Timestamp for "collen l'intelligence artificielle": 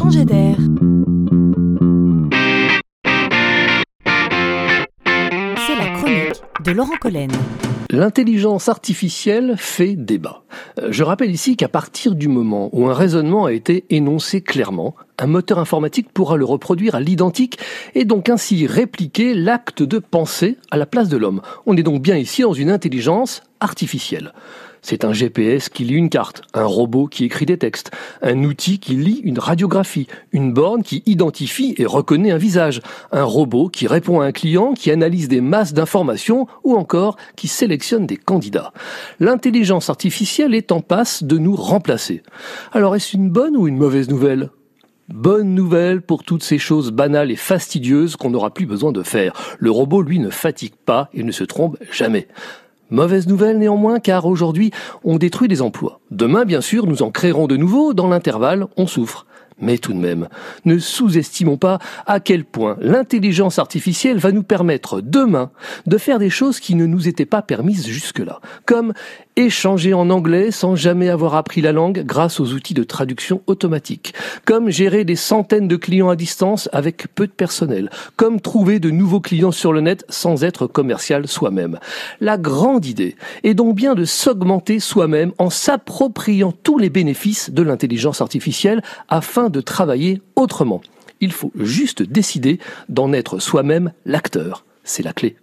6.98-9.56